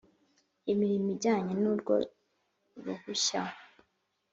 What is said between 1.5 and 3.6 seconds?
n urwo ruhushya